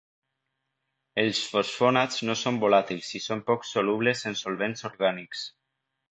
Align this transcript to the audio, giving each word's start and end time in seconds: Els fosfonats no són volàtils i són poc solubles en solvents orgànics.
Els 1.23 1.41
fosfonats 1.49 2.23
no 2.29 2.35
són 2.39 2.57
volàtils 2.63 3.11
i 3.19 3.21
són 3.25 3.43
poc 3.51 3.67
solubles 3.73 4.23
en 4.31 4.39
solvents 4.41 4.87
orgànics. 4.91 5.45